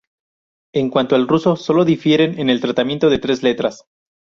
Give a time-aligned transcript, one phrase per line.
[0.73, 3.85] En cuanto al ruso, sólo difieren en el tratamiento de tres letras.